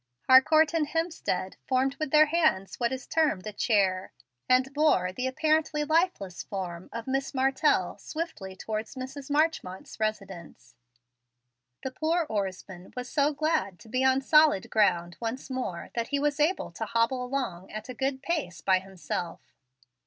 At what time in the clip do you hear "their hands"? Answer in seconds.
2.09-2.79